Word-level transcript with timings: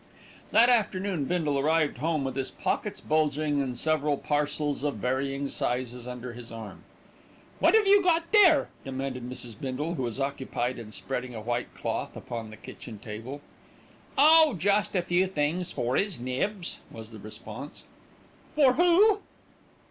That 0.49 0.67
afternoon 0.69 1.25
Bindle 1.25 1.59
arrived 1.59 1.99
home 1.99 2.23
with 2.23 2.35
his 2.35 2.49
pockets 2.49 2.99
bulging, 2.99 3.61
and 3.61 3.77
several 3.77 4.17
parcels 4.17 4.81
of 4.81 4.95
varying 4.95 5.47
sizes 5.47 6.07
under 6.07 6.33
his 6.33 6.51
arm. 6.51 6.83
"What 7.59 7.75
have 7.75 7.85
you 7.85 8.01
got 8.01 8.31
there?" 8.31 8.69
demanded 8.83 9.29
Mrs. 9.29 9.55
Bindle, 9.61 9.93
who 9.93 10.01
was 10.01 10.19
occupied 10.19 10.79
in 10.79 10.91
spreading 10.91 11.35
a 11.35 11.39
white 11.39 11.71
cloth 11.75 12.15
upon 12.17 12.49
the 12.49 12.57
kitchen 12.57 12.97
table. 12.97 13.41
"Oh! 14.17 14.55
jest 14.57 14.95
a 14.95 15.03
few 15.03 15.27
things 15.27 15.71
for 15.71 15.95
'is 15.95 16.19
Nibs," 16.19 16.79
was 16.89 17.11
the 17.11 17.19
response. 17.19 17.85
"For 18.55 18.73
who?" 18.73 19.19